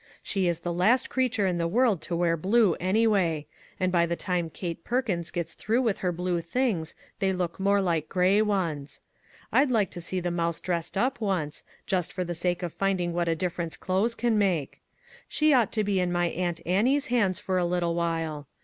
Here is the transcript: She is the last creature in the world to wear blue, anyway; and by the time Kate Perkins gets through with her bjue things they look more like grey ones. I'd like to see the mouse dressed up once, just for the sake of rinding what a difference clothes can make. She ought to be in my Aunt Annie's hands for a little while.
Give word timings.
She 0.23 0.47
is 0.47 0.61
the 0.61 0.73
last 0.73 1.11
creature 1.11 1.45
in 1.45 1.59
the 1.59 1.67
world 1.67 2.01
to 2.01 2.15
wear 2.15 2.35
blue, 2.35 2.73
anyway; 2.79 3.45
and 3.79 3.91
by 3.91 4.07
the 4.07 4.15
time 4.15 4.49
Kate 4.49 4.83
Perkins 4.83 5.29
gets 5.29 5.53
through 5.53 5.83
with 5.83 5.99
her 5.99 6.11
bjue 6.11 6.43
things 6.43 6.95
they 7.19 7.31
look 7.31 7.59
more 7.59 7.79
like 7.81 8.09
grey 8.09 8.41
ones. 8.41 8.99
I'd 9.51 9.69
like 9.69 9.91
to 9.91 10.01
see 10.01 10.19
the 10.19 10.31
mouse 10.31 10.59
dressed 10.59 10.97
up 10.97 11.21
once, 11.21 11.61
just 11.85 12.11
for 12.11 12.23
the 12.23 12.33
sake 12.33 12.63
of 12.63 12.75
rinding 12.81 13.13
what 13.13 13.27
a 13.27 13.35
difference 13.35 13.77
clothes 13.77 14.15
can 14.15 14.39
make. 14.39 14.81
She 15.27 15.53
ought 15.53 15.71
to 15.73 15.83
be 15.83 15.99
in 15.99 16.11
my 16.11 16.29
Aunt 16.29 16.61
Annie's 16.65 17.05
hands 17.13 17.37
for 17.37 17.59
a 17.59 17.63
little 17.65 17.93
while. 17.93 18.47